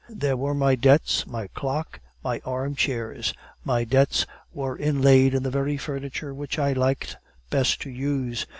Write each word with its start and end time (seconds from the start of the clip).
There 0.09 0.35
were 0.35 0.55
my 0.55 0.73
debts, 0.73 1.27
my 1.27 1.45
clock, 1.49 1.99
my 2.23 2.41
armchairs; 2.43 3.35
my 3.63 3.83
debts 3.83 4.25
were 4.51 4.75
inlaid 4.75 5.35
in 5.35 5.43
the 5.43 5.51
very 5.51 5.77
furniture 5.77 6.33
which 6.33 6.57
I 6.57 6.73
liked 6.73 7.17
best 7.51 7.81
to 7.83 7.91
use. 7.91 8.47